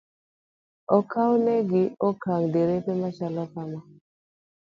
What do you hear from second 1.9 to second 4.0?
okang' derepe ma chalo kamano.